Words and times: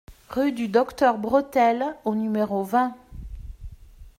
Rue 0.31 0.51
du 0.51 0.67
Docteur 0.67 1.19
Bretelle 1.19 1.95
au 2.05 2.15
numéro 2.15 2.63
vingt 2.63 2.97